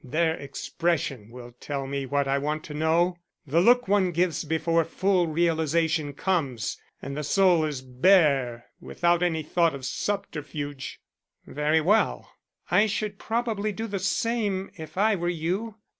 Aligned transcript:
Their 0.03 0.33
expression 0.33 1.29
will 1.29 1.51
tell 1.59 1.85
me 1.85 2.07
what 2.07 2.27
I 2.27 2.39
want 2.39 2.63
to 2.63 2.73
know; 2.73 3.17
the 3.45 3.61
look 3.61 3.87
one 3.87 4.11
gives 4.11 4.43
before 4.43 4.83
full 4.83 5.27
realization 5.27 6.13
comes 6.13 6.81
and 7.03 7.15
the 7.15 7.23
soul 7.23 7.63
is 7.65 7.83
bare 7.83 8.65
without 8.79 9.21
any 9.21 9.43
thought 9.43 9.75
of 9.75 9.85
subterfuge." 9.85 10.99
"Very 11.45 11.81
well. 11.81 12.31
I 12.71 12.87
should 12.87 13.19
probably 13.19 13.71
do 13.71 13.85
the 13.85 13.99
same 13.99 14.71
if 14.75 14.97
I 14.97 15.15
were 15.15 15.29
you. 15.29 15.75